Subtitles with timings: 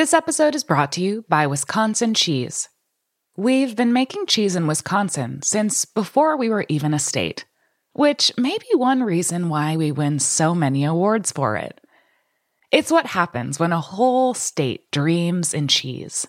[0.00, 2.70] This episode is brought to you by Wisconsin Cheese.
[3.36, 7.44] We've been making cheese in Wisconsin since before we were even a state,
[7.92, 11.82] which may be one reason why we win so many awards for it.
[12.70, 16.26] It's what happens when a whole state dreams in cheese.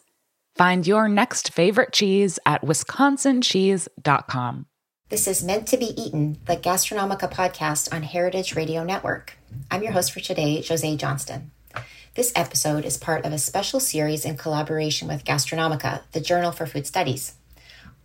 [0.54, 4.66] Find your next favorite cheese at wisconsincheese.com.
[5.08, 9.38] This is Meant to Be Eaten, the Gastronomica podcast on Heritage Radio Network.
[9.72, 11.52] I'm your host for today, Josée Johnston.
[12.14, 16.65] This episode is part of a special series in collaboration with Gastronomica, the Journal for
[16.65, 17.36] Food Studies.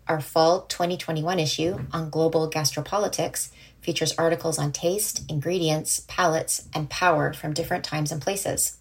[0.06, 7.32] Our fall 2021 issue on global gastropolitics features articles on taste, ingredients, palates, and power
[7.32, 8.78] from different times and places.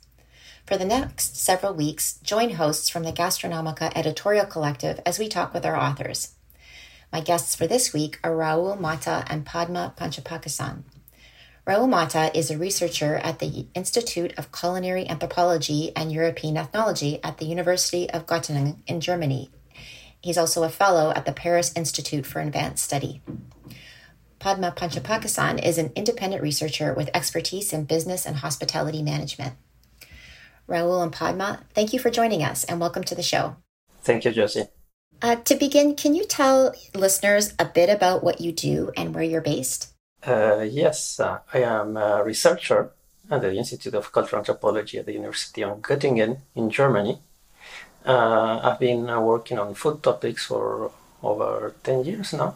[0.68, 5.56] For the next several weeks, join hosts from the Gastronomica editorial collective as we talk
[5.56, 6.36] with our authors.
[7.12, 10.84] My guests for this week are Raul Matta and Padma Panchapakesan.
[11.66, 17.40] Raul Matta is a researcher at the Institute of Cultural Anthropology and European Ethnology at
[17.40, 19.50] the University of Göttingen in Germany.
[20.22, 23.24] He's also a fellow at the Paris Institute for Advanced Study.
[24.38, 29.56] Padma Panchapakesan is an independent researcher with expertise in business and hospitality management.
[30.70, 33.56] Raul and Padma, thank you for joining us and welcome to the show.
[34.04, 34.66] Thank you, Josie.
[35.20, 39.24] Uh, to begin, can you tell listeners a bit about what you do and where
[39.24, 39.95] you're based?
[40.26, 42.92] Uh, yes, uh, I am a researcher
[43.30, 47.20] at the Institute of Cultural Anthropology at the University of Göttingen in Germany.
[48.04, 52.56] Uh, I've been uh, working on food topics for over 10 years now.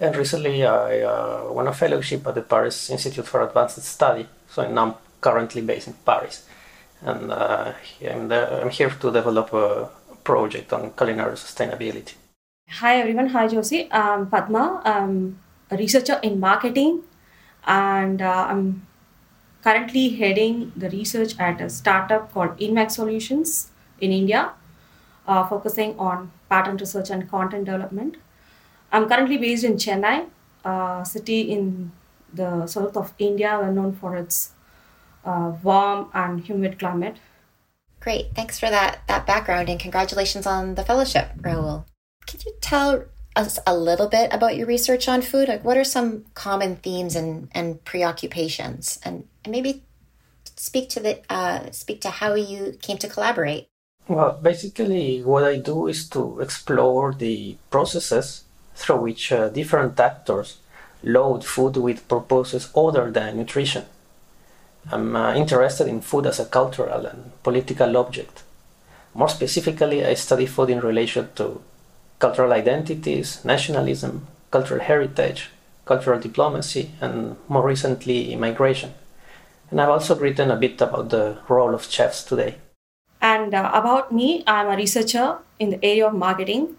[0.00, 4.62] And recently I uh, won a fellowship at the Paris Institute for Advanced Study, so
[4.62, 6.44] I'm currently based in Paris.
[7.00, 7.72] And uh,
[8.08, 9.88] I'm, there, I'm here to develop a
[10.24, 12.14] project on culinary sustainability.
[12.68, 13.88] Hi everyone, hi Josie.
[13.92, 14.82] I'm Padma.
[15.72, 17.02] A researcher in marketing,
[17.66, 18.86] and uh, I'm
[19.62, 24.52] currently heading the research at a startup called Inmac Solutions in India,
[25.26, 28.16] uh, focusing on patent research and content development.
[28.92, 30.26] I'm currently based in Chennai,
[30.64, 31.92] a city in
[32.34, 34.52] the south of India, well known for its
[35.24, 37.16] uh, warm and humid climate.
[38.00, 41.84] Great, thanks for that that background and congratulations on the fellowship, Raul.
[42.26, 43.04] Could you tell
[43.36, 45.48] us a little bit about your research on food?
[45.48, 49.84] Like, what are some common themes and, and preoccupations, and, and maybe
[50.62, 53.66] speak to the uh, speak to how you came to collaborate.
[54.08, 58.44] Well, basically, what I do is to explore the processes
[58.74, 60.58] through which uh, different actors
[61.02, 63.84] load food with purposes other than nutrition.
[64.90, 68.42] I'm uh, interested in food as a cultural and political object.
[69.14, 71.60] More specifically, I study food in relation to
[72.22, 75.50] cultural identities, nationalism, cultural heritage,
[75.84, 78.90] cultural diplomacy, and more recently, migration.
[79.70, 82.54] And I've also written a bit about the role of chefs today.
[83.20, 86.76] And uh, about me, I'm a researcher in the area of marketing.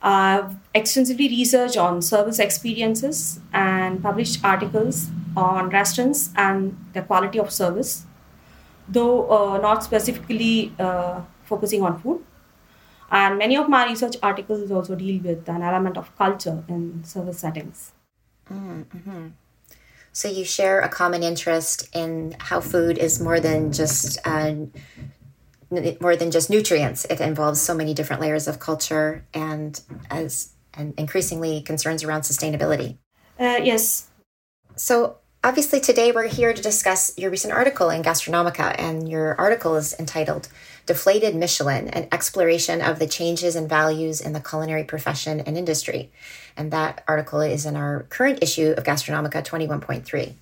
[0.00, 7.50] I've extensively researched on service experiences and published articles on restaurants and the quality of
[7.50, 8.06] service,
[8.88, 12.24] though uh, not specifically uh, focusing on food.
[13.10, 17.38] And many of my research articles also deal with an element of culture in service
[17.38, 17.92] settings.
[18.50, 19.28] Mm-hmm.
[20.12, 24.54] So you share a common interest in how food is more than just uh,
[26.00, 27.04] more than just nutrients.
[27.04, 29.80] It involves so many different layers of culture and
[30.10, 32.98] as and increasingly concerns around sustainability.
[33.38, 34.08] Uh, yes.
[34.76, 39.76] So obviously today we're here to discuss your recent article in Gastronomica, and your article
[39.76, 40.48] is entitled
[40.86, 46.10] Deflated Michelin, an exploration of the changes and values in the culinary profession and industry.
[46.56, 50.34] And that article is in our current issue of Gastronomica 21.3.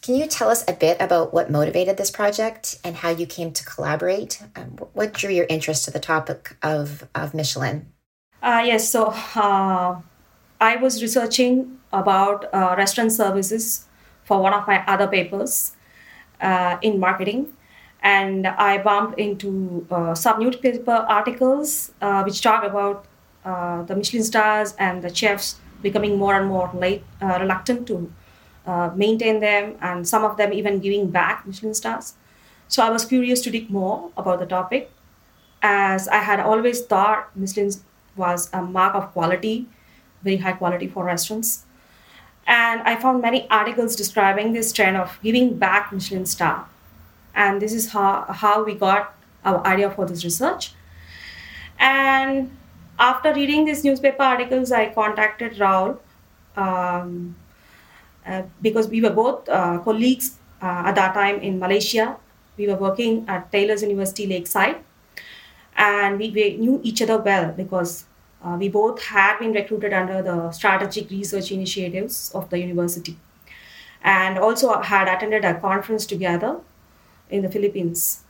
[0.00, 3.52] Can you tell us a bit about what motivated this project and how you came
[3.52, 4.40] to collaborate?
[4.54, 7.92] Um, what drew your interest to the topic of, of Michelin?
[8.40, 10.00] Uh, yes, so uh,
[10.60, 13.87] I was researching about uh, restaurant services
[14.28, 15.72] for one of my other papers
[16.40, 17.46] uh, in marketing
[18.02, 23.06] and I bumped into uh, some newspaper articles uh, which talk about
[23.44, 28.12] uh, the Michelin stars and the chefs becoming more and more late, uh, reluctant to
[28.66, 32.14] uh, maintain them, and some of them even giving back Michelin stars.
[32.68, 34.90] So I was curious to dig more about the topic,
[35.62, 37.70] as I had always thought Michelin
[38.16, 39.66] was a mark of quality,
[40.22, 41.64] very high quality for restaurants.
[42.48, 46.66] And I found many articles describing this trend of giving back Michelin star.
[47.34, 49.14] And this is how, how we got
[49.44, 50.72] our idea for this research.
[51.78, 52.50] And
[52.98, 55.98] after reading these newspaper articles i contacted raul
[56.56, 57.36] um,
[58.26, 62.16] uh, because we were both uh, colleagues uh, at that time in malaysia.
[62.56, 64.78] We were working at Taylor's University Lakeside,
[65.76, 68.04] and we, we knew each other well because
[68.44, 73.16] uh, we both had been recruited under the strategic research initiatives of the university,
[74.02, 76.60] and also had attended a conference together
[77.30, 78.22] in the Philippines.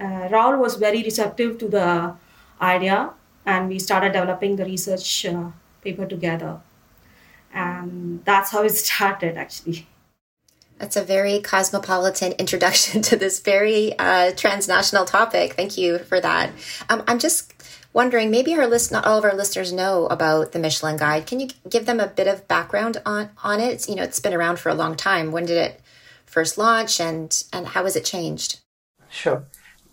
[0.00, 2.14] Uh, Raul was very receptive to the
[2.60, 3.10] idea,
[3.46, 5.50] and we started developing the research uh,
[5.82, 6.60] paper together.
[7.52, 9.86] And that's how it started, actually.
[10.78, 15.54] That's a very cosmopolitan introduction to this very uh, transnational topic.
[15.54, 16.50] Thank you for that.
[16.88, 17.52] Um, I'm just
[17.94, 21.26] wondering, maybe our list, not all of our listeners know about the Michelin Guide.
[21.26, 23.88] Can you give them a bit of background on on it?
[23.88, 25.32] You know, it's been around for a long time.
[25.32, 25.80] When did it
[26.26, 28.60] first launch, and and how has it changed?
[29.08, 29.44] Sure.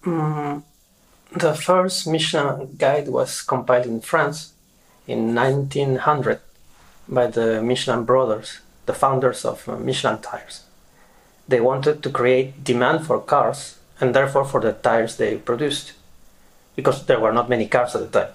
[0.04, 0.64] Mm,
[1.32, 4.54] the first Michelin Guide was compiled in France
[5.08, 6.40] in 1900
[7.08, 10.64] by the Michelin brothers, the founders of uh, Michelin tires
[11.52, 15.94] they wanted to create demand for cars and therefore for the tires they produced,
[16.76, 18.34] because there were not many cars at the time.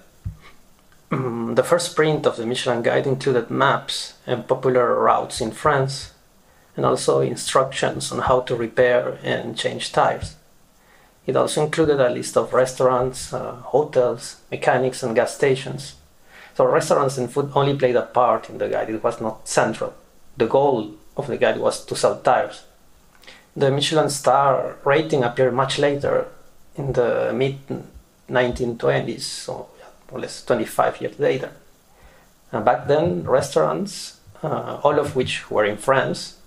[1.11, 6.13] Mm, the first print of the Michelin Guide included maps and popular routes in France,
[6.77, 10.37] and also instructions on how to repair and change tires.
[11.27, 15.95] It also included a list of restaurants, uh, hotels, mechanics, and gas stations.
[16.55, 19.95] So, restaurants and food only played a part in the guide, it was not central.
[20.37, 22.63] The goal of the guide was to sell tires
[23.57, 26.29] the Michelin star rating appeared much later
[26.77, 27.57] in the mid
[28.29, 29.69] 1920s, so
[30.11, 31.53] more or less 25 years later.
[32.53, 36.39] And back then, restaurants, uh, all of which were in France,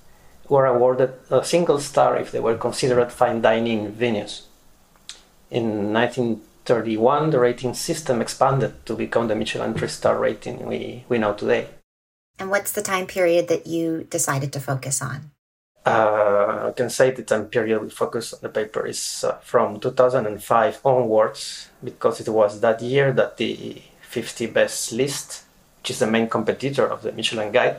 [0.47, 4.43] were awarded a single star if they were considered fine dining venues.
[5.51, 11.17] In 1931, the rating system expanded to become the Michelin three star rating we, we
[11.17, 11.67] know today.
[12.39, 15.31] And what's the time period that you decided to focus on?
[15.89, 19.79] Uh, I can say the time period we focus on the paper is uh, from
[19.79, 25.43] 2005 onwards, because it was that year that the 50 best list,
[25.81, 27.77] which is the main competitor of the Michelin Guide,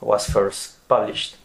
[0.00, 1.36] was first published.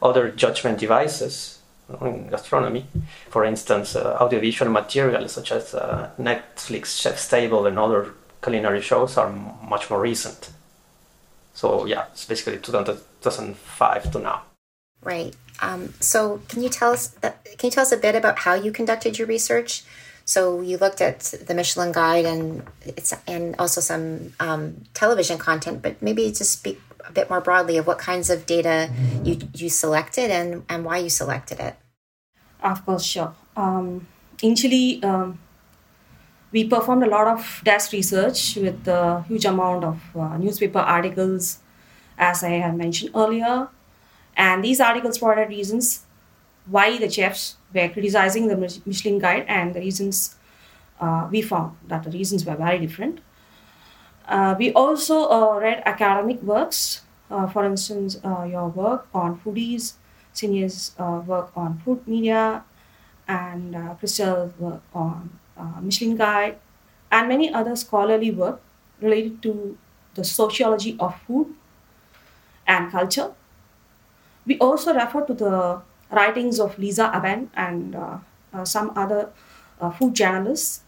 [0.00, 1.58] Other judgment devices
[2.00, 2.86] in gastronomy,
[3.28, 8.12] for instance, uh, audiovisual materials such as uh, Netflix, Chef's Table, and other
[8.42, 10.50] culinary shows, are much more recent.
[11.54, 14.42] So, yeah, it's basically 2005 to now.
[15.04, 15.36] Right.
[15.60, 18.54] Um, so, can you tell us that, can you tell us a bit about how
[18.54, 19.84] you conducted your research?
[20.24, 25.82] So, you looked at the Michelin Guide and it's and also some um, television content,
[25.82, 28.90] but maybe just speak a bit more broadly of what kinds of data
[29.22, 31.76] you you selected and and why you selected it.
[32.62, 33.34] Of course, sure.
[33.56, 34.06] Um,
[34.42, 35.38] initially, um,
[36.50, 41.58] we performed a lot of desk research with a huge amount of uh, newspaper articles,
[42.16, 43.68] as I had mentioned earlier
[44.36, 46.04] and these articles provided reasons
[46.66, 50.36] why the chefs were criticizing the Michelin Guide and the reasons
[51.00, 53.20] uh, we found that the reasons were very different.
[54.26, 59.94] Uh, we also uh, read academic works, uh, for instance, uh, your work on foodies,
[60.32, 62.64] Senior's uh, work on food media,
[63.28, 63.94] and uh,
[64.58, 65.30] work on
[65.80, 66.58] Michelin Guide,
[67.10, 68.60] and many other scholarly work
[69.00, 69.76] related to
[70.14, 71.54] the sociology of food
[72.66, 73.32] and culture
[74.46, 75.80] we also refer to the
[76.10, 78.18] writings of Lisa Abend and uh,
[78.52, 79.30] uh, some other
[79.80, 80.82] uh, food journalists.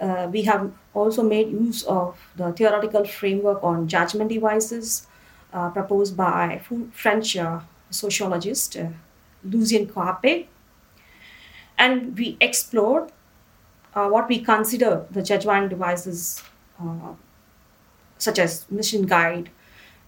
[0.00, 5.06] Uh, we have also made use of the theoretical framework on judgment devices
[5.52, 6.60] uh, proposed by
[6.92, 8.76] French uh, sociologist
[9.44, 10.46] Lucien Karpik.
[11.78, 13.10] And we explored
[13.92, 16.42] what we consider the judgment devices,
[18.18, 19.50] such as Michelin Guide,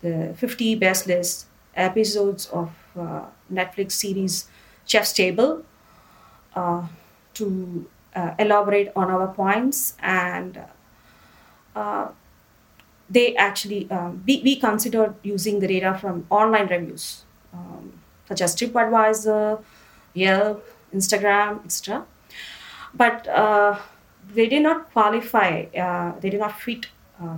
[0.01, 4.49] the 50 best list, episodes of uh, Netflix series
[4.87, 5.65] Chef's Table
[6.55, 6.87] uh,
[7.35, 10.61] to uh, elaborate on our points and
[11.75, 12.09] uh,
[13.11, 17.93] they actually um, we, we considered using the data from online reviews um,
[18.29, 19.63] such as TripAdvisor,
[20.15, 20.65] Yelp,
[20.95, 22.07] Instagram, etc.
[22.95, 23.79] But uh,
[24.33, 26.87] they did not qualify, uh, they did not fit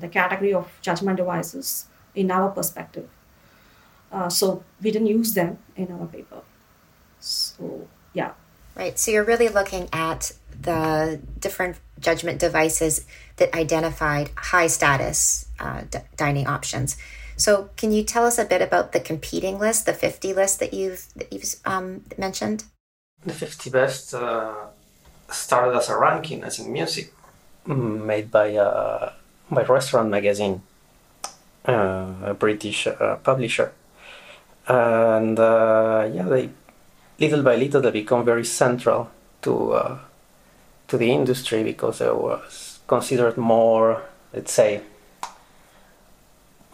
[0.00, 3.08] the category of judgment devices in our perspective.
[4.16, 6.40] Uh, so we didn't use them in our paper.
[7.20, 8.32] So, yeah.
[8.74, 8.98] Right.
[8.98, 13.04] So you're really looking at the different judgment devices
[13.36, 16.96] that identified high status uh, d- dining options.
[17.36, 20.72] So can you tell us a bit about the competing list, the 50 list that
[20.72, 22.64] you've that you've um, mentioned?
[23.26, 24.54] The 50 best uh,
[25.30, 27.12] started as a ranking, as in music,
[27.66, 29.12] made by uh,
[29.50, 30.62] by Restaurant Magazine,
[31.68, 33.72] uh, a British uh, publisher
[34.68, 36.50] and uh, yeah, they
[37.18, 39.10] little by little they become very central
[39.42, 39.98] to uh,
[40.88, 44.80] to the industry because it was considered more, let's say,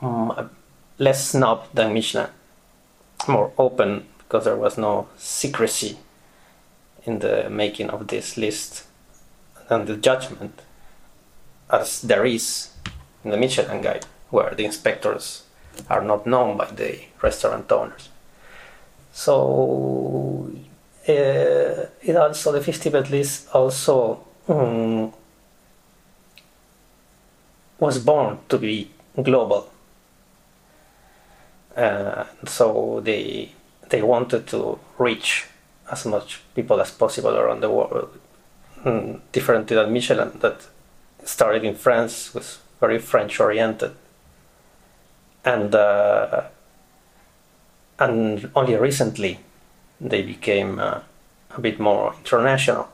[0.01, 0.51] um,
[0.99, 2.29] less snob than Michelin,
[3.29, 5.99] more open because there was no secrecy
[7.05, 8.85] in the making of this list
[9.69, 10.63] and the judgment,
[11.71, 12.71] as there is
[13.25, 15.45] in the Michelin Guide, where the inspectors
[15.88, 18.09] are not known by the restaurant owners.
[19.12, 20.50] So
[21.09, 25.12] uh, it also the 50 best list also um,
[27.79, 28.91] was born to be
[29.23, 29.69] global.
[31.76, 33.52] Uh, so they
[33.88, 35.47] they wanted to reach
[35.91, 38.19] as much people as possible around the world.
[38.85, 40.67] Mm, different than Michelin that
[41.25, 43.93] started in France was very French oriented,
[45.45, 46.43] and uh,
[47.99, 49.39] and only recently
[50.01, 51.01] they became uh,
[51.57, 52.89] a bit more international.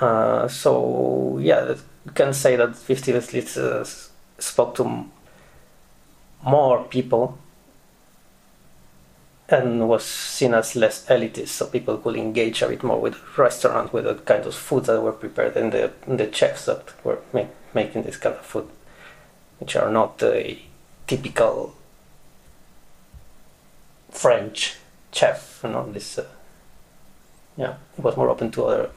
[0.00, 3.84] Uh, so yeah, you can say that 50 Best uh,
[4.38, 5.06] spoke to
[6.44, 7.38] more people
[9.48, 13.92] and was seen as less elitist, so people could engage a bit more with restaurants,
[13.92, 17.48] with the kind of foods that were prepared, and the, the chefs that were make,
[17.74, 18.68] making this kind of food,
[19.58, 20.58] which are not the
[21.06, 21.74] typical
[24.10, 24.76] French
[25.12, 26.26] chef, you know, this, uh,
[27.56, 28.90] yeah, it was more open to other,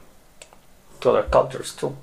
[1.00, 1.96] to other cultures too.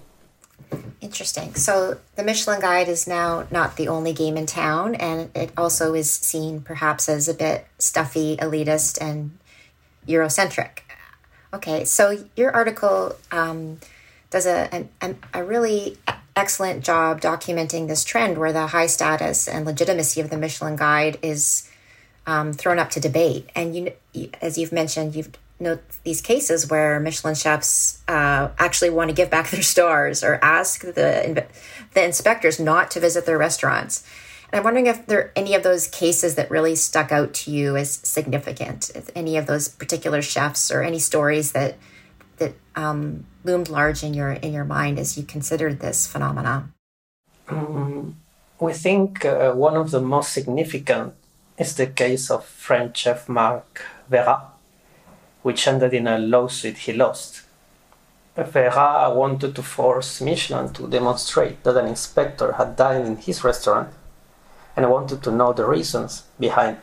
[1.02, 1.54] Interesting.
[1.56, 5.94] So the Michelin Guide is now not the only game in town, and it also
[5.94, 9.38] is seen perhaps as a bit stuffy, elitist, and
[10.08, 10.80] Eurocentric.
[11.54, 13.80] Okay, so your article um,
[14.30, 15.98] does a, a, a really
[16.36, 21.18] excellent job documenting this trend where the high status and legitimacy of the Michelin Guide
[21.22, 21.70] is
[22.28, 23.50] um, thrown up to debate.
[23.56, 29.10] And you, as you've mentioned, you've note these cases where Michelin chefs uh, actually want
[29.10, 31.46] to give back their stars or ask the
[31.94, 34.06] the inspectors not to visit their restaurants.
[34.52, 37.52] And I'm wondering if there are any of those cases that really stuck out to
[37.52, 38.92] you as significant.
[38.94, 41.78] If any of those particular chefs or any stories that
[42.38, 46.74] that um, loomed large in your in your mind as you considered this phenomenon.
[47.48, 48.18] Um,
[48.60, 51.14] we think uh, one of the most significant
[51.58, 54.56] is the case of French chef Marc Veyrat
[55.46, 57.44] which ended in a lawsuit he lost.
[58.36, 63.94] Veyrat wanted to force Michelin to demonstrate that an inspector had died in his restaurant
[64.76, 66.78] and wanted to know the reasons behind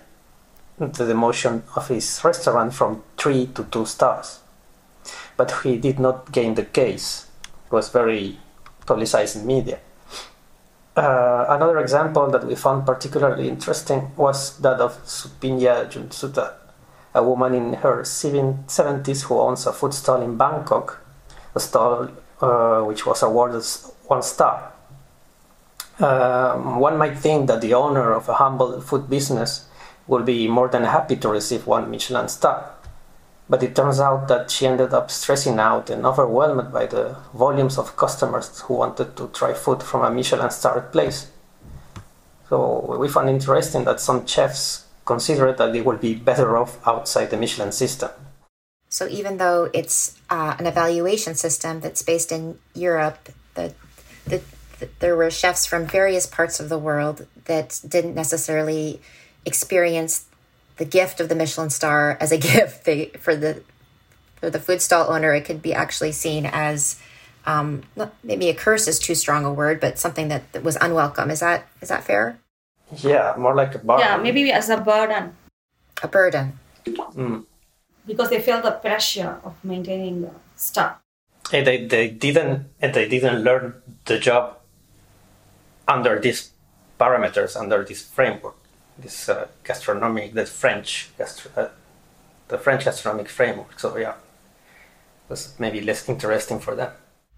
[0.79, 4.39] the demotion of his restaurant from three to two stars.
[5.43, 7.27] But he did not gain the case.
[7.67, 8.39] It was very
[8.87, 9.81] publicized in media.
[10.97, 16.53] Uh, another example that we found particularly interesting was that of Supinya Junsutta,
[17.13, 21.05] a woman in her 70s who owns a food stall in Bangkok,
[21.57, 22.09] a stall
[22.41, 23.65] uh, which was awarded
[24.07, 24.73] one star.
[25.99, 29.67] Um, one might think that the owner of a humble food business
[30.07, 32.77] will be more than happy to receive one Michelin star.
[33.49, 37.77] But it turns out that she ended up stressing out and overwhelmed by the volumes
[37.77, 41.31] of customers who wanted to try food from a Michelin starred place.
[42.49, 47.31] So we found interesting that some chefs considered that they would be better off outside
[47.31, 48.11] the Michelin system.
[48.89, 53.75] So even though it's uh, an evaluation system that's based in Europe, the,
[54.27, 54.43] the,
[54.79, 59.01] the, there were chefs from various parts of the world that didn't necessarily
[59.47, 60.27] experience
[60.77, 62.85] the gift of the Michelin star as a gift.
[62.85, 63.63] They, for the
[64.37, 67.01] for the food stall owner, it could be actually seen as
[67.47, 70.77] um, not, maybe a curse is too strong a word, but something that, that was
[70.81, 71.31] unwelcome.
[71.31, 72.39] Is that is that fair?
[72.99, 74.01] Yeah, more like a burden.
[74.05, 75.35] Yeah, maybe as a burden.
[76.03, 76.59] A burden.
[76.87, 77.45] Mm.
[78.07, 80.99] Because they feel the pressure of maintaining the stuff.
[81.53, 83.75] And they, they didn't and they didn't learn
[84.05, 84.59] the job
[85.89, 86.51] under these
[86.99, 88.57] parameters, under this framework,
[88.99, 91.69] this uh, gastronomic, the French gastro, uh,
[92.49, 93.79] the French gastronomic framework.
[93.79, 94.15] So yeah,
[95.29, 96.93] was maybe less interesting for them.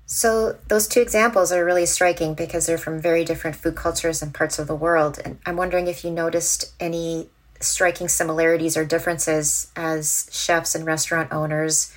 [0.07, 4.35] So, those two examples are really striking because they're from very different food cultures and
[4.35, 5.19] parts of the world.
[5.25, 7.29] And I'm wondering if you noticed any
[7.61, 11.91] striking similarities or differences as chefs and restaurant owners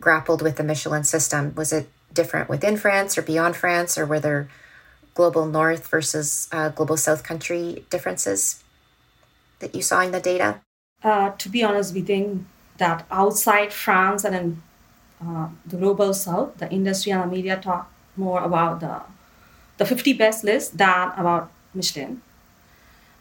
[0.00, 1.54] grappled with the Michelin system.
[1.54, 4.48] Was it different within France or beyond France, or were there
[5.14, 8.61] global north versus uh, global south country differences
[9.62, 10.60] that you saw in the data?
[11.02, 12.44] Uh, to be honest, we think
[12.78, 14.62] that outside France and in
[15.24, 19.00] uh, the global south, the industry and the media talk more about the,
[19.78, 22.20] the 50 best list than about Michelin.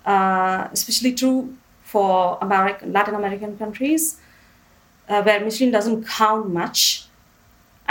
[0.05, 4.19] Uh, especially true for American, Latin American countries,
[5.07, 7.07] uh, where Michelin doesn't count much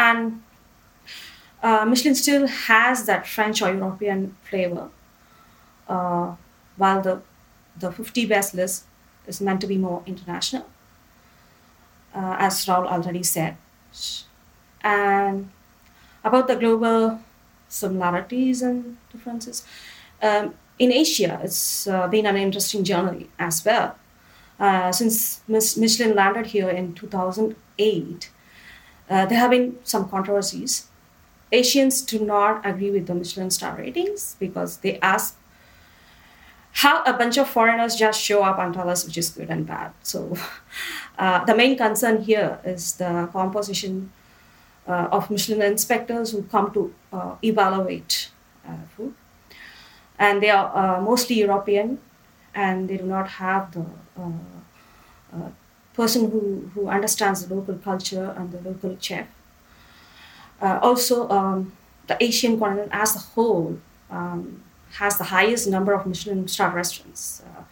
[0.00, 0.42] And
[1.62, 4.88] uh, Michelin still has that French or European flavor,
[5.88, 6.35] uh,
[6.76, 7.21] while the,
[7.79, 8.85] the 50 best list
[9.27, 10.67] is meant to be more international,
[12.15, 13.57] uh, as Raul already said.
[14.83, 15.50] And
[16.25, 17.21] about the global
[17.69, 19.65] similarities and differences,
[20.23, 23.97] um, in Asia, it's uh, been an interesting journey as well.
[24.59, 28.31] Uh, since Michelin landed here in 2008,
[29.09, 30.87] uh, there have been some controversies.
[31.53, 35.37] Asians do not agree with the Michelin star ratings because they ask
[36.73, 39.67] how a bunch of foreigners just show up and tell us which is good and
[39.67, 39.93] bad.
[40.03, 40.37] So,
[41.19, 44.12] uh, the main concern here is the composition
[44.87, 48.31] uh, of Michelin inspectors who come to uh, evaluate
[48.67, 49.15] uh, food.
[50.19, 51.99] And they are uh, mostly European
[52.55, 53.87] and they do not have the
[54.19, 55.49] uh,
[55.95, 59.27] person who, who understands the local culture and the local chef.
[60.61, 61.73] also, um,
[62.07, 63.79] the Asian continent as a whole
[64.11, 64.62] um,
[64.99, 67.62] has the highest number of Michelin star restaurants, uh,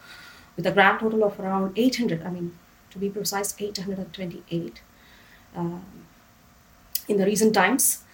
[0.57, 2.23] with a grand total of around 800.
[2.23, 2.57] I mean,
[2.91, 4.81] to be precise, 828.
[5.57, 5.85] Um,
[7.09, 8.05] in the recent times,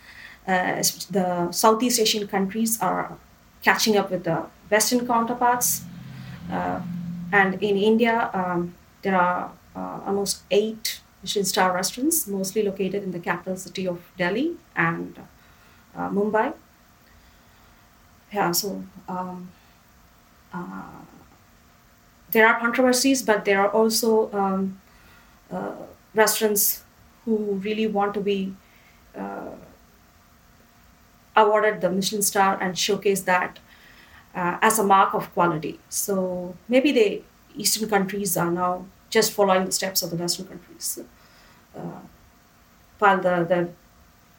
[0.47, 3.17] uh, the Southeast Asian countries are
[3.63, 5.83] catching up with the Western counterparts.
[6.51, 6.81] Uh,
[7.33, 13.11] and in India, um, there are uh, almost eight Michelin star restaurants, mostly located in
[13.13, 15.19] the capital city of Delhi and
[15.97, 16.55] uh, Mumbai
[18.35, 19.49] yeah, so um,
[20.53, 21.03] uh,
[22.33, 24.81] there are controversies, but there are also um,
[25.51, 25.73] uh,
[26.15, 26.83] restaurants
[27.25, 27.37] who
[27.67, 28.55] really want to be
[29.17, 29.55] uh,
[31.37, 33.59] awarded the Michelin star and showcase that
[34.35, 35.79] uh, as a mark of quality.
[35.89, 37.23] So maybe the
[37.57, 40.99] Eastern countries are now just following the steps of the Western countries,
[41.77, 42.01] uh,
[42.99, 43.69] while the, the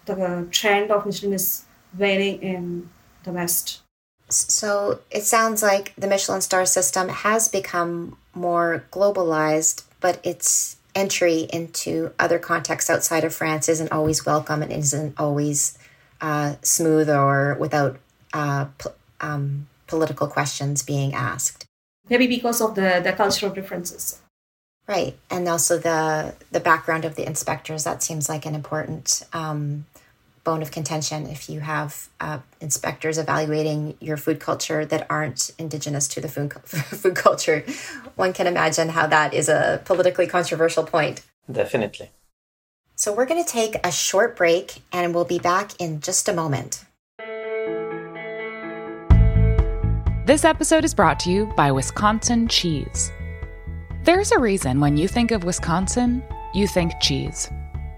[0.06, 2.90] the trend of Michelin is varying in
[3.24, 3.85] the West.
[4.29, 11.47] So it sounds like the Michelin star system has become more globalized, but its entry
[11.52, 15.78] into other contexts outside of France isn't always welcome and isn't always
[16.21, 18.00] uh, smooth or without
[18.34, 18.65] uh,
[19.21, 21.65] um, political questions being asked.
[22.10, 24.21] Maybe because of the, the cultural differences.
[24.88, 27.84] Right, and also the the background of the inspectors.
[27.86, 29.86] That seems like an important um,
[30.45, 36.08] bone of contention if you have uh, inspectors evaluating your food culture that aren't indigenous
[36.08, 37.65] to the food, food culture.
[38.15, 41.21] One can imagine how that is a politically controversial point.
[41.51, 42.12] Definitely.
[42.95, 46.34] So, we're going to take a short break and we'll be back in just a
[46.34, 46.86] moment.
[50.25, 53.12] This episode is brought to you by Wisconsin Cheese.
[54.05, 57.49] There's a reason when you think of Wisconsin, you think cheese.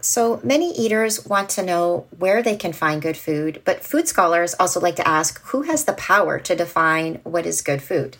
[0.00, 4.54] So many eaters want to know where they can find good food, but food scholars
[4.58, 8.16] also like to ask who has the power to define what is good food.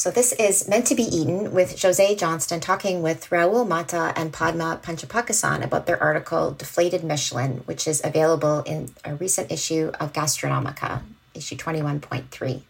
[0.00, 4.32] So this is meant to be eaten with Josée Johnston talking with Raul Matta and
[4.32, 10.14] Padma Panchapakesan about their article Deflated Michelin, which is available in a recent issue of
[10.14, 11.02] Gastronomica,
[11.34, 12.62] issue 21.3.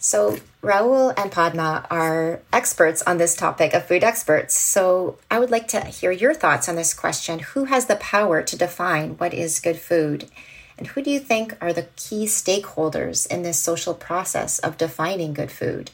[0.00, 4.58] So, Raul and Padma are experts on this topic of food experts.
[4.58, 7.38] So, I would like to hear your thoughts on this question.
[7.38, 10.28] Who has the power to define what is good food?
[10.76, 15.34] And who do you think are the key stakeholders in this social process of defining
[15.34, 15.92] good food?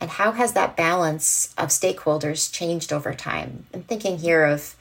[0.00, 3.66] And how has that balance of stakeholders changed over time?
[3.74, 4.76] I'm thinking here of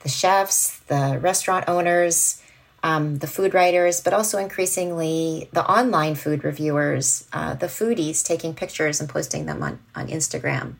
[0.00, 2.40] the chefs, the restaurant owners,
[2.84, 8.52] um, the food writers, but also increasingly the online food reviewers, uh, the foodies taking
[8.54, 10.74] pictures and posting them on, on Instagram.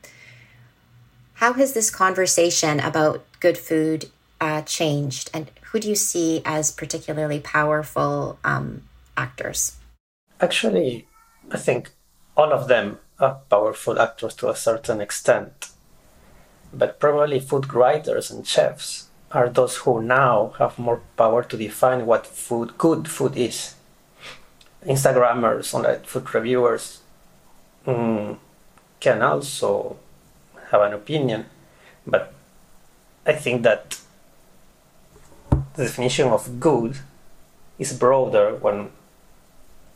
[1.33, 6.71] How has this conversation about good food uh, changed, and who do you see as
[6.71, 8.83] particularly powerful um,
[9.17, 9.79] actors?
[10.41, 11.09] Actually,
[11.51, 11.91] I think
[12.37, 15.71] all of them are powerful actors to a certain extent.
[16.71, 22.07] But probably food writers and chefs are those who now have more power to define
[22.07, 23.75] what food good food is.
[24.87, 27.01] Instagrammers, online food reviewers
[27.87, 28.39] mm,
[29.01, 29.97] can also
[30.71, 31.47] have an opinion,
[32.07, 32.33] but
[33.27, 33.99] I think that
[35.75, 36.97] the definition of good
[37.79, 38.91] is broader when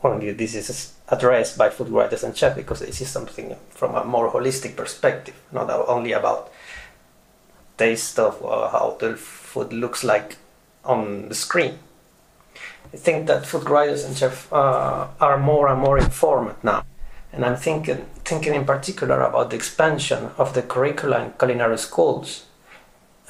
[0.01, 4.05] when this is addressed by food writers and chefs because this is something from a
[4.05, 6.53] more holistic perspective, not only about
[7.79, 10.37] taste of uh, how the food looks like
[10.85, 11.79] on the screen.
[12.93, 16.85] I think that food writers and chefs uh, are more and more informed now.
[17.33, 22.47] And I'm thinking, thinking in particular about the expansion of the curricula in culinary schools,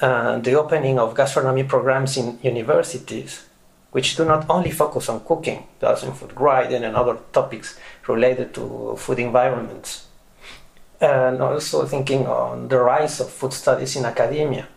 [0.01, 3.45] and the opening of gastronomy programs in universities,
[3.91, 7.77] which do not only focus on cooking, but also in food writing and other topics
[8.07, 10.05] related to food environments.
[11.01, 14.67] And also thinking on the rise of food studies in academia.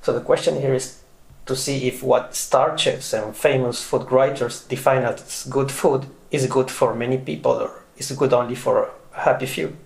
[0.00, 1.02] So the question here is
[1.46, 6.46] to see if what star chefs and famous food writers define as good food is
[6.46, 9.76] good for many people or is good only for a happy few.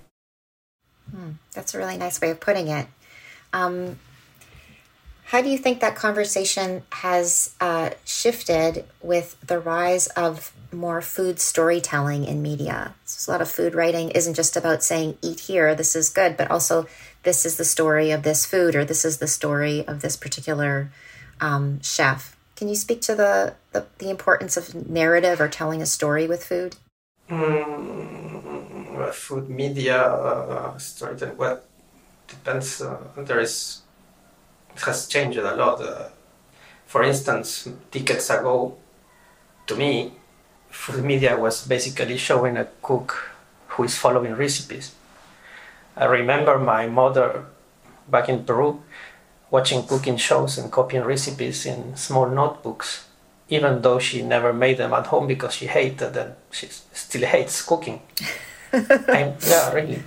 [1.11, 2.87] Hmm, that's a really nice way of putting it.
[3.53, 3.99] Um,
[5.33, 11.41] how do you think that conversation has uh, shifted with the rise of more food
[11.41, 12.95] storytelling in media?
[13.07, 16.37] So a lot of food writing isn't just about saying, eat here, this is good,
[16.37, 16.87] but also
[17.23, 20.93] this is the story of this food or this is the story of this particular
[21.41, 22.37] um, chef.
[22.55, 26.45] Can you speak to the, the, the, importance of narrative or telling a story with
[26.45, 26.77] food?
[27.31, 31.63] Mm, food media uh, storytelling, well,
[32.29, 32.83] depends.
[32.83, 33.82] Uh, there is,
[34.75, 35.81] it has changed a lot.
[35.81, 36.09] Uh,
[36.87, 38.77] for instance, decades ago,
[39.67, 40.13] to me,
[40.71, 43.31] food media was basically showing a cook
[43.69, 44.95] who is following recipes.
[45.97, 47.47] I remember my mother
[48.09, 48.83] back in Peru
[49.51, 53.07] watching cooking shows and copying recipes in small notebooks,
[53.49, 56.33] even though she never made them at home because she hated them.
[56.51, 58.01] She still hates cooking.
[58.73, 60.03] I, yeah, really.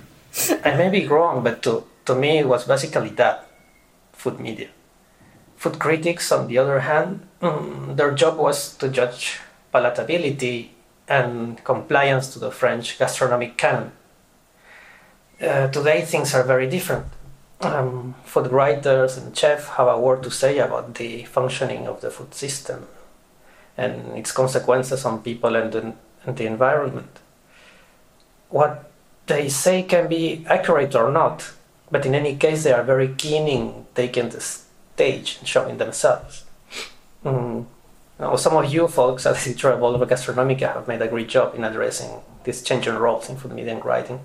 [0.64, 3.48] I may be wrong, but to, to me it was basically that
[4.16, 4.68] food media.
[5.56, 9.40] Food critics, on the other hand, mm, their job was to judge
[9.72, 10.68] palatability
[11.08, 13.92] and compliance to the French gastronomic canon.
[15.40, 17.06] Uh, today things are very different
[17.60, 22.10] um, food writers and chefs have a word to say about the functioning of the
[22.10, 22.86] food system
[23.76, 27.18] and its consequences on people and the, and the environment.
[28.48, 28.90] What
[29.26, 31.52] they say can be accurate or not,
[31.90, 36.44] but in any case, they are very keen in taking the stage and showing themselves.
[37.24, 37.66] Mm.
[38.18, 41.54] Now, some of you folks at the Editorial of Gastronomica have made a great job
[41.54, 44.20] in addressing these changing roles in food media and writing.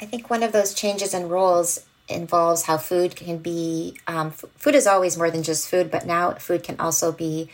[0.00, 4.44] I think one of those changes in roles involves how food can be um, f-
[4.56, 7.48] food is always more than just food but now food can also be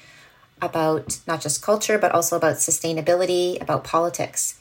[0.61, 4.59] about not just culture but also about sustainability about politics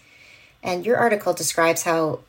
[0.61, 2.19] and your article describes how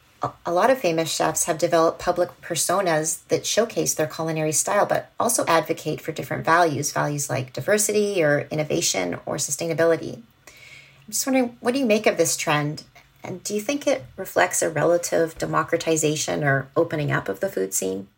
[0.44, 5.10] a lot of famous chefs have developed public personas that showcase their culinary style but
[5.18, 11.56] also advocate for different values values like diversity or innovation or sustainability i'm just wondering
[11.60, 12.84] what do you make of this trend
[13.22, 17.74] and do you think it reflects a relative democratization or opening up of the food
[17.74, 18.08] scene?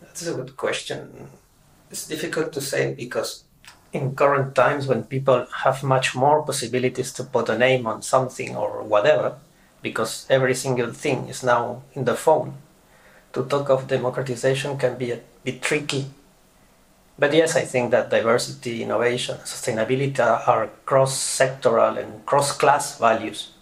[0.00, 1.28] That's a good question.
[1.90, 3.44] It's difficult to say because
[3.92, 8.56] in current times when people have much more possibilities to put a name on something
[8.56, 9.36] or whatever,
[9.82, 12.54] because every single thing is now in the phone,
[13.32, 16.06] to talk of democratization can be a bit tricky.
[17.18, 23.52] But yes, I think that diversity, innovation, sustainability are cross sectoral and cross class values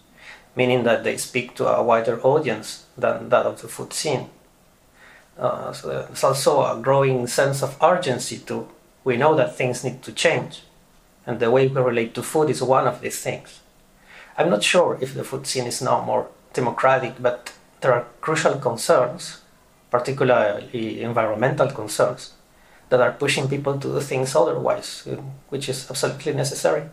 [0.55, 4.29] meaning that they speak to a wider audience than that of the food scene.
[5.37, 8.67] Uh, so there's also a growing sense of urgency too.
[9.03, 10.63] We know that things need to change,
[11.25, 13.61] and the way we relate to food is one of these things.
[14.41, 18.55] I'm not sure if the food scene is now more democratic, but there are crucial
[18.55, 19.41] concerns,
[19.91, 22.33] particularly environmental concerns,
[22.89, 25.07] that are pushing people to do things otherwise,
[25.49, 26.89] which is absolutely necessary.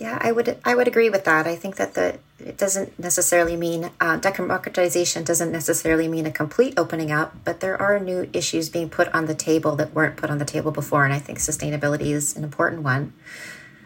[0.00, 1.46] Yeah, I would I would agree with that.
[1.46, 6.74] I think that the it doesn't necessarily mean uh, democratization doesn't necessarily mean a complete
[6.76, 10.30] opening up, but there are new issues being put on the table that weren't put
[10.30, 13.12] on the table before, and I think sustainability is an important one.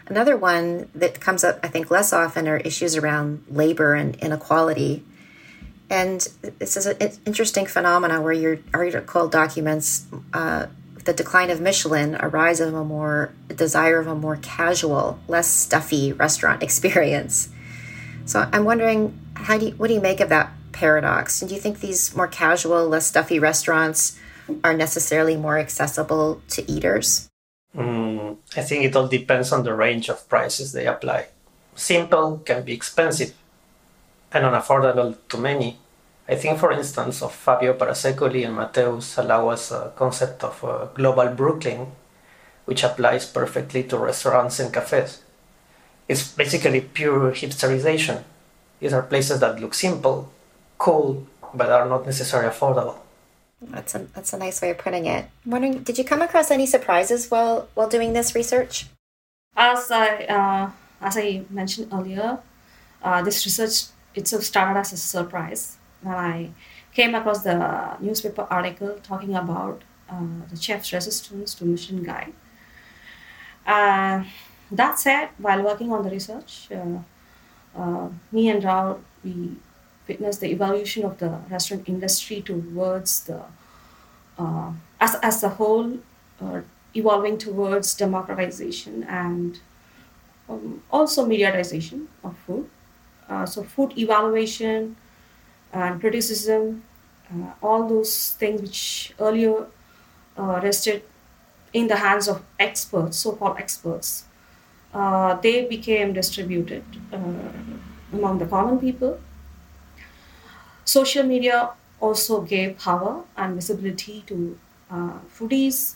[0.07, 5.03] Another one that comes up, I think, less often are issues around labor and inequality.
[5.89, 6.27] And
[6.59, 10.67] this is an interesting phenomenon where your article documents uh,
[11.05, 15.47] the decline of Michelin, a rise of a more desire of a more casual, less
[15.47, 17.49] stuffy restaurant experience.
[18.25, 21.41] So I'm wondering how do you, what do you make of that paradox?
[21.41, 24.19] And do you think these more casual, less stuffy restaurants
[24.63, 27.29] are necessarily more accessible to eaters?
[27.75, 31.27] Mm, I think it all depends on the range of prices they apply.
[31.75, 33.33] Simple can be expensive
[34.31, 35.77] and unaffordable to many.
[36.27, 41.27] I think, for instance, of Fabio Parasecoli and Mateusz Halawa's a concept of a global
[41.29, 41.91] Brooklyn,
[42.65, 45.21] which applies perfectly to restaurants and cafes.
[46.07, 48.23] It's basically pure hipsterization.
[48.79, 50.31] These are places that look simple,
[50.77, 52.97] cool, but are not necessarily affordable.
[53.71, 55.25] That's a that's a nice way of putting it.
[55.45, 58.85] I'm wondering, did you come across any surprises while while doing this research?
[59.55, 62.39] As I uh, as I mentioned earlier,
[63.03, 66.51] uh, this research itself started as a surprise when I
[66.93, 72.33] came across the newspaper article talking about uh, the chef's resistance to Michelin Guide.
[73.65, 74.23] Uh,
[74.71, 76.99] that said, while working on the research, uh,
[77.77, 79.55] uh, me and Raul, we
[80.07, 83.41] witnessed the evolution of the restaurant industry towards the,
[84.37, 85.97] uh, as, as a whole,
[86.41, 86.61] uh,
[86.93, 89.59] evolving towards democratization and
[90.49, 92.69] um, also mediatization of food.
[93.27, 94.95] Uh, so, food evaluation
[95.73, 96.83] and criticism,
[97.31, 99.65] uh, all those things which earlier
[100.37, 101.01] rested
[101.73, 104.25] in the hands of experts, so called experts,
[104.95, 107.17] uh, they became distributed uh,
[108.13, 109.19] among the common people.
[110.85, 114.59] Social media also gave power and visibility to
[114.91, 115.95] uh, foodies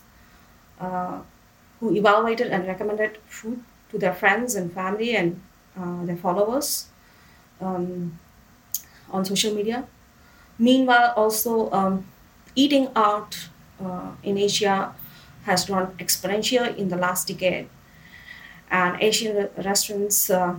[0.82, 1.20] uh,
[1.80, 5.42] who evaluated and recommended food to their friends and family and
[5.80, 6.88] uh, their followers
[7.62, 8.20] um,
[9.12, 9.86] on social media.
[10.60, 12.06] Meanwhile, also um,
[12.56, 13.50] eating out
[13.84, 14.94] uh, in Asia
[15.46, 17.70] has grown exponentially in the last decade
[18.72, 20.56] and Asian restaurants uh,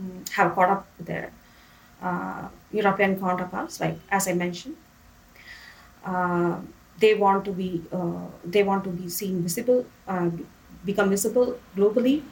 [0.00, 1.22] mm, have caught up uh,
[2.72, 4.76] European counterparts, like as I mentioned.
[6.04, 6.58] Uh,
[6.98, 10.30] they want to be uh, they want to be seen visible, uh,
[10.84, 12.22] become visible globally,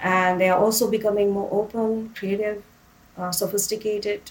[0.00, 2.62] and they are also becoming more open, creative,
[3.18, 4.30] uh, sophisticated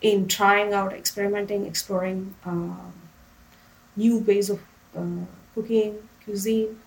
[0.00, 2.34] in trying out, experimenting, exploring
[3.96, 4.60] new ways of
[5.54, 6.78] cooking, cuisine,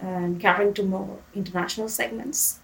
[0.00, 2.60] and catering to more international segments.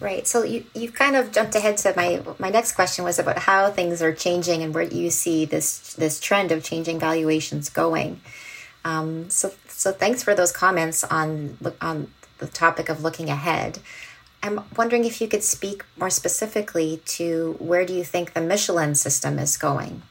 [0.00, 0.26] Right.
[0.26, 3.70] So you you've kind of jumped ahead to my my next question was about how
[3.70, 8.22] things are changing and where you see this this trend of changing valuations going.
[8.82, 13.78] Um, so so thanks for those comments on on the topic of looking ahead.
[14.42, 18.94] I'm wondering if you could speak more specifically to where do you think the Michelin
[18.94, 20.02] system is going?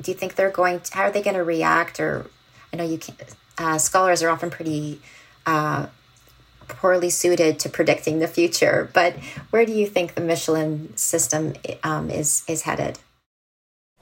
[0.00, 0.78] Do you think they're going?
[0.78, 1.98] To, how are they going to react?
[1.98, 2.26] Or
[2.72, 3.16] I know you can.
[3.58, 5.00] Uh, scholars are often pretty
[5.46, 5.86] uh,
[6.68, 8.90] poorly suited to predicting the future.
[8.92, 9.14] But
[9.50, 12.98] where do you think the Michelin system um, is is headed?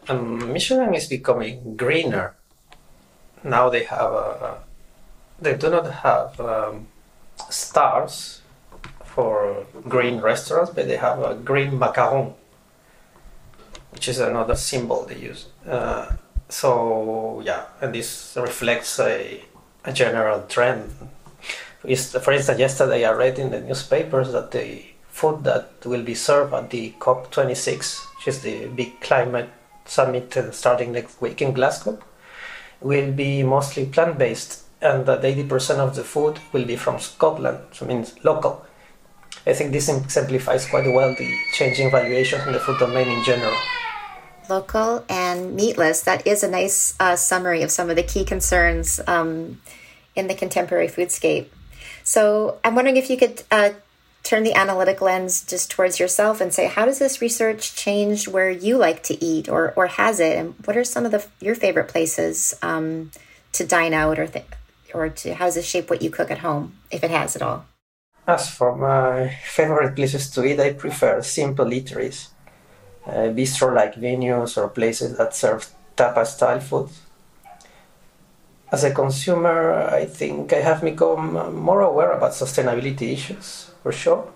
[0.09, 2.35] Um, Michelin is becoming greener.
[3.45, 4.59] Now they have a,
[5.41, 6.87] they do not have um,
[7.51, 8.41] stars
[9.05, 12.35] for green restaurants, but they have a green macaron,
[13.91, 15.47] which is another symbol they use.
[15.67, 16.17] Uh,
[16.49, 19.45] so yeah, and this reflects a,
[19.85, 20.91] a general trend
[21.83, 26.55] for instance, yesterday I read in the newspapers that the food that will be served
[26.55, 29.51] at the COP26, which is the big climate
[29.85, 31.99] summit starting next week in Glasgow,
[32.81, 37.59] will be mostly plant based, and that 80% of the food will be from Scotland,
[37.73, 38.65] so means local.
[39.45, 43.57] I think this exemplifies quite well the changing valuation in the food domain in general.
[44.49, 49.01] Local and meatless, that is a nice uh, summary of some of the key concerns
[49.09, 49.61] um,
[50.15, 51.47] in the contemporary foodscape.
[52.05, 53.71] So I'm wondering if you could uh,
[54.23, 58.51] turn the analytic lens just towards yourself and say, how does this research change where
[58.51, 60.39] you like to eat, or or has it?
[60.39, 63.11] And what are some of the your favorite places um,
[63.53, 64.47] to dine out, or th-
[64.95, 67.43] or to how does it shape what you cook at home, if it has at
[67.43, 67.67] all?
[68.27, 72.29] As for my favorite places to eat, I prefer simple eateries,
[73.07, 76.91] uh, bistro-like venues, or places that serve tapas-style food
[78.73, 84.33] as a consumer, I think I have become more aware about sustainability issues, for sure.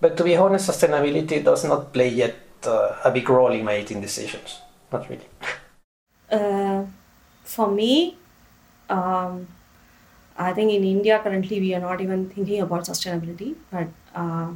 [0.00, 2.34] But to be honest, sustainability does not play yet
[2.66, 4.60] uh, a big role in my eating decisions.
[4.92, 5.28] Not really.
[6.28, 6.84] Uh,
[7.44, 8.16] for me,
[8.90, 9.46] um,
[10.36, 13.54] I think in India currently we are not even thinking about sustainability.
[13.70, 14.50] But uh,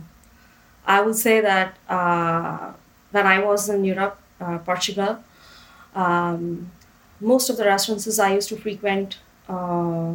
[0.85, 2.73] I would say that uh,
[3.13, 5.23] when I was in Europe, uh, Portugal,
[5.95, 6.73] um,
[7.21, 10.15] most of the restaurants I used to frequent uh,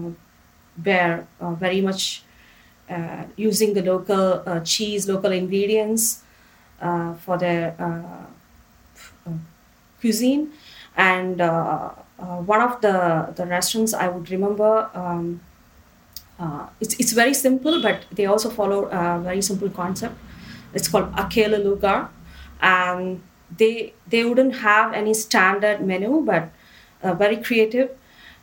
[0.83, 2.23] were uh, very much
[2.89, 6.23] uh, using the local uh, cheese, local ingredients,
[6.81, 9.31] uh, for their uh,
[9.99, 10.51] cuisine.
[10.97, 15.41] And one of the, the restaurants I would remember, um,
[16.79, 20.15] it's, it's very simple, but they also follow a very simple concept.
[20.73, 22.09] It's called Aquele Lugar.
[22.61, 23.21] And
[23.57, 26.49] they, they wouldn't have any standard menu, but
[27.13, 27.89] very creative.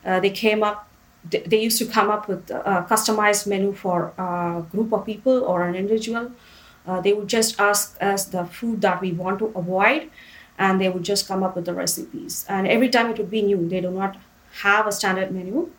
[0.05, 0.89] they came up
[1.31, 5.63] they used to come up with a customized menu for a group of people or
[5.63, 6.33] an individual.
[6.87, 10.11] Uh, they would just ask us the food that we want to avoid,
[10.59, 12.45] and they would just come up with the recipes.
[12.49, 13.69] And every time it would be new.
[13.69, 14.17] They do not
[14.63, 15.71] have a standard menu.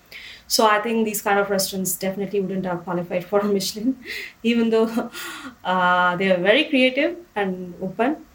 [0.47, 3.97] So I think these kind of restaurants definitely wouldn't have qualified for Michelin,
[4.43, 5.09] even though
[5.63, 8.25] uh, they are very creative and open.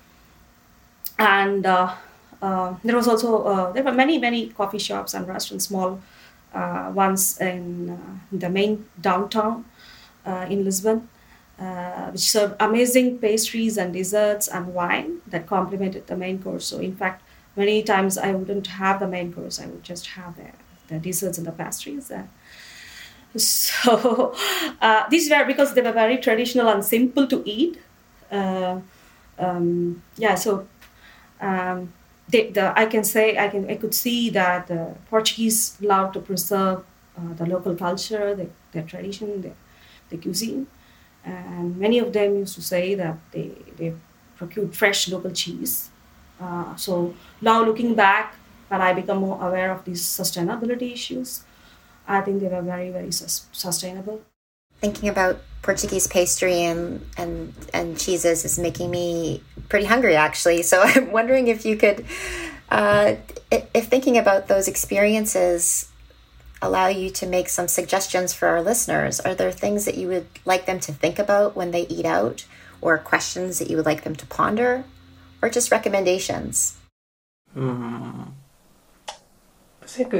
[1.18, 1.94] And uh, uh,
[2.40, 6.00] there was also uh, there were many many coffee shops and restaurants, small
[6.54, 7.96] uh, ones in uh,
[8.32, 9.64] the main downtown
[10.24, 11.08] uh, in Lisbon,
[12.10, 16.66] which served amazing pastries and desserts and wine that complemented the main course.
[16.66, 17.22] So, in fact,
[17.56, 20.50] many times I wouldn't have the main course, I would just have the,
[20.88, 22.10] the desserts and the pastries.
[23.36, 24.34] so,
[24.80, 27.78] uh, these were because they were very traditional and simple to eat.
[28.30, 28.80] Uh,
[29.38, 30.66] um, yeah, so
[31.40, 31.92] um,
[32.30, 36.84] the, I can say I can I could see that the Portuguese love to preserve
[37.16, 39.52] uh, the local culture, the, their tradition, the,
[40.10, 40.66] the cuisine,
[41.24, 43.94] and many of them used to say that they they
[44.36, 45.90] procured fresh local cheese.
[46.40, 48.36] Uh, so now looking back,
[48.68, 51.42] when I become more aware of these sustainability issues,
[52.06, 54.20] I think they were very very sus- sustainable
[54.80, 60.62] thinking about Portuguese pastry and, and, and cheeses is making me pretty hungry, actually.
[60.62, 62.04] So I'm wondering if you could,
[62.70, 63.16] uh,
[63.50, 65.90] if thinking about those experiences
[66.60, 70.26] allow you to make some suggestions for our listeners, are there things that you would
[70.44, 72.46] like them to think about when they eat out,
[72.80, 74.84] or questions that you would like them to ponder,
[75.42, 76.78] or just recommendations?
[77.56, 78.32] Mm,
[79.08, 80.14] I think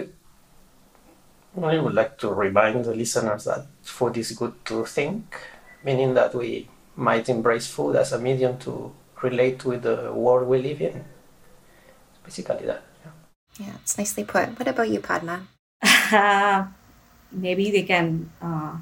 [1.63, 5.37] I would like to remind the listeners that food is good to think,
[5.85, 10.59] meaning that we might embrace food as a medium to relate with the world we
[10.59, 11.05] live in.
[12.25, 12.83] basically that.
[13.05, 14.59] Yeah, yeah it's nicely put.
[14.59, 15.47] What about you, Padma?
[17.33, 18.77] maybe they can uh,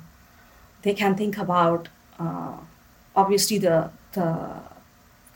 [0.82, 1.88] they can think about
[2.18, 2.56] uh,
[3.14, 4.26] obviously the the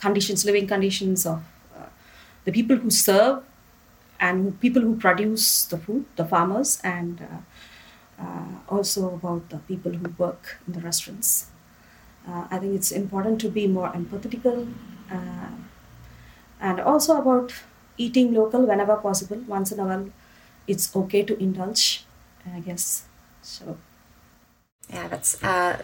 [0.00, 1.42] conditions, living conditions of
[1.76, 1.86] uh,
[2.44, 3.42] the people who serve
[4.18, 7.40] and people who produce the food, the farmers, and uh, uh,
[8.68, 11.46] also about the people who work in the restaurants.
[12.28, 14.72] Uh, I think it's important to be more empathetical
[16.60, 17.52] and also about
[17.96, 19.38] eating local whenever possible.
[19.48, 20.10] Once in a while,
[20.66, 22.04] it's okay to indulge,
[22.54, 23.04] I guess.
[23.42, 23.78] So.
[24.88, 25.82] Yeah, that's uh,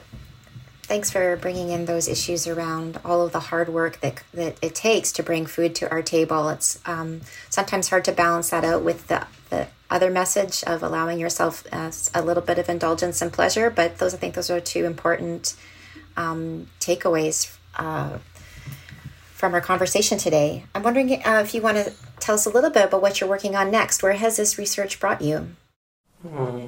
[0.82, 4.74] thanks for bringing in those issues around all of the hard work that, that it
[4.74, 6.48] takes to bring food to our table.
[6.48, 11.18] It's um, sometimes hard to balance that out with the, the other message of allowing
[11.18, 13.70] yourself a little bit of indulgence and pleasure.
[13.70, 15.54] But those, I think, those are two important
[16.16, 18.18] um, takeaways uh,
[19.34, 20.64] from our conversation today.
[20.74, 23.30] I'm wondering uh, if you want to tell us a little bit about what you're
[23.30, 24.02] working on next.
[24.02, 25.48] Where has this research brought you?
[26.22, 26.66] Hmm.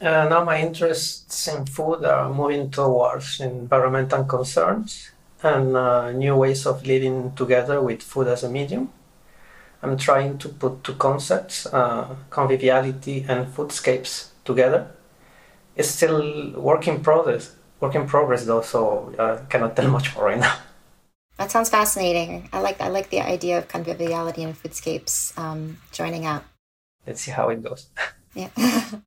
[0.00, 5.10] Uh, now my interests in food are moving towards environmental concerns
[5.42, 8.90] and uh, new ways of living together with food as a medium.
[9.82, 14.90] I'm trying to put two concepts, uh, conviviality and foodscapes, together.
[15.76, 20.14] It's still work in progress, work in progress though, so I uh, cannot tell much
[20.14, 20.56] more right now.
[21.38, 22.48] That sounds fascinating.
[22.52, 26.44] I like I like the idea of conviviality and foodscapes um, joining up.
[27.06, 27.88] Let's see how it goes.
[28.32, 28.50] Yeah.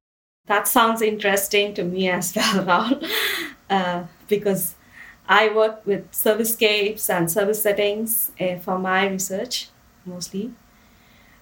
[0.48, 3.10] that sounds interesting to me as well, Raul,
[3.70, 4.76] uh, because
[5.30, 9.70] I work with servicescapes and service settings uh, for my research
[10.06, 10.52] mostly.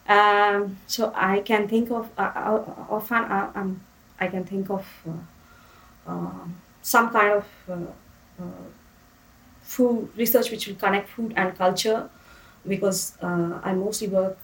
[0.07, 3.81] Um, so I can think of uh, uh often uh, um,
[4.19, 7.45] I can think of uh, um, some kind of
[9.61, 12.09] food research which will connect food and culture
[12.67, 14.37] because I mostly work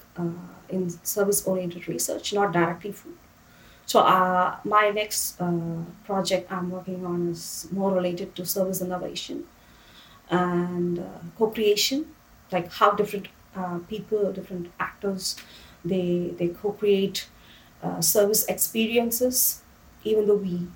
[0.68, 3.16] in service oriented research, not directly food.
[3.88, 5.50] So uh, my next uh,
[6.04, 9.44] project I'm working on is more related to service innovation
[10.28, 11.04] and uh,
[11.38, 12.04] co-creation,
[12.52, 15.36] like how different uh, people, different actors,
[15.84, 17.28] they they co-create
[17.82, 19.62] uh, service experiences.
[20.04, 20.68] Even though we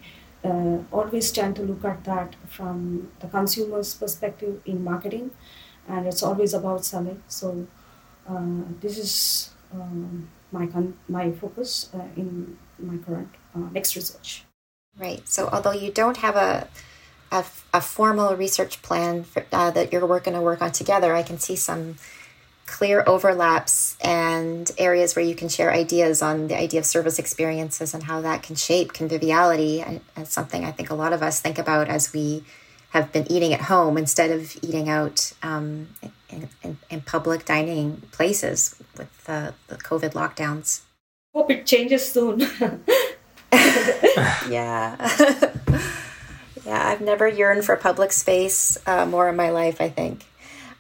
[0.44, 5.30] uh, always tend to look at that from the consumer's perspective in marketing,
[5.88, 7.22] and it's always about selling.
[7.28, 7.66] So
[8.80, 14.44] this is um, my con- my focus in my current uh, next research.
[14.98, 15.26] Right.
[15.28, 16.68] So although you don't have a
[17.32, 21.22] a, a formal research plan for, uh, that you're going to work on together, I
[21.22, 21.96] can see some
[22.66, 27.94] clear overlaps and areas where you can share ideas on the idea of service experiences
[27.94, 29.82] and how that can shape conviviality.
[29.82, 32.44] And something I think a lot of us think about as we
[32.90, 35.88] have been eating at home instead of eating out um,
[36.28, 40.82] in, in, in, public dining places with the, the COVID lockdowns.
[41.34, 42.40] Hope it changes soon.
[43.50, 44.96] yeah.
[46.66, 50.26] yeah, I've never yearned for public space uh, more in my life, I think.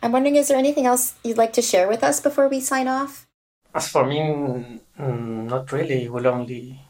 [0.02, 2.88] I'm wondering, is there anything else you'd like to share with us before we sign
[2.88, 3.26] off?
[3.72, 6.08] As for me, mm, not really.
[6.08, 6.80] We'll only,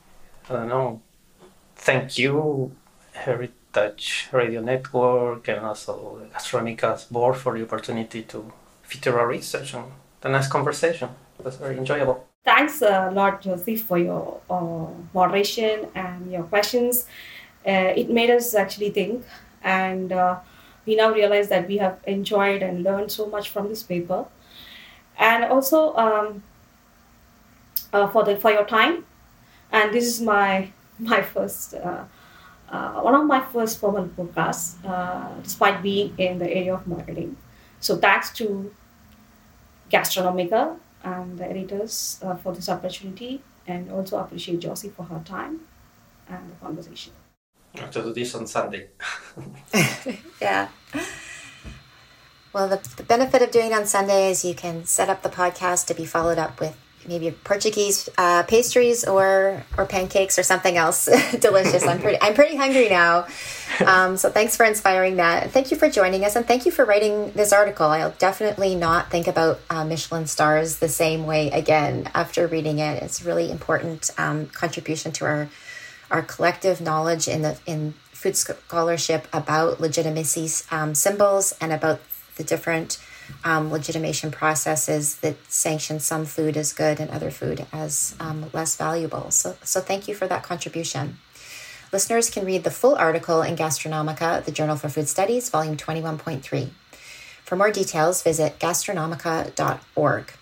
[0.49, 1.03] I don't know,
[1.77, 2.73] thank you,
[3.13, 8.51] Heritage Radio Network, and also the Gastronomica's board for the opportunity to
[8.83, 9.85] feature our research and
[10.23, 11.11] the nice conversation.
[11.39, 12.27] It was very enjoyable.
[12.45, 17.07] Thanks a lot, Josée, for your uh, moderation and your questions.
[17.65, 19.25] Uh, it made us actually think,
[19.63, 20.39] and uh,
[20.87, 24.26] we now realize that we have enjoyed and learned so much from this paper.
[25.18, 26.43] And also um,
[27.93, 29.05] uh, for the for your time,
[29.70, 31.74] and this is my my first.
[31.74, 32.05] Uh,
[32.70, 34.80] uh, one of my first formal podcasts,
[35.43, 37.37] despite being in the area of marketing.
[37.80, 38.72] So, thanks to
[39.91, 45.61] Gastronomica and the editors uh, for this opportunity and also appreciate Josée for her time
[46.28, 47.12] and the conversation.
[47.91, 48.89] Do this on Sunday.
[50.41, 50.68] yeah.
[52.53, 55.31] Well, the, the benefit of doing it on Sunday is you can set up the
[55.31, 56.77] podcast to be followed up with
[57.09, 61.07] maybe Portuguese uh, pastries or or pancakes or something else
[61.41, 61.85] delicious.
[61.85, 63.27] I'm pretty I'm pretty hungry now.
[63.85, 65.51] Um, so thanks for inspiring that.
[65.51, 67.87] Thank you for joining us and thank you for writing this article.
[67.87, 73.03] I'll definitely not think about uh, Michelin stars the same way again after reading it.
[73.03, 75.49] It's really important um, contribution to our
[76.13, 82.01] our collective knowledge in the in food scholarship about legitimacy um, symbols and about
[82.37, 82.99] the different
[83.45, 88.77] um, legitimation processes that sanction some food as good and other food as um, less
[88.77, 89.31] valuable.
[89.31, 91.19] So, so thank you for that contribution.
[91.93, 96.71] Listeners can read the full article in Gastronomica, the Journal for Food Studies, volume 21.3.
[97.45, 100.33] For more details, visit gastronomica.org.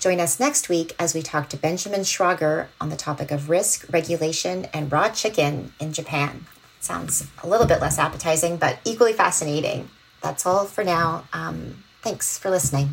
[0.00, 3.86] Join us next week as we talk to Benjamin Schrager on the topic of risk,
[3.92, 6.46] regulation, and raw chicken in Japan.
[6.80, 9.90] Sounds a little bit less appetizing, but equally fascinating
[10.20, 11.24] that's all for now.
[11.32, 12.88] Um, thanks for listening.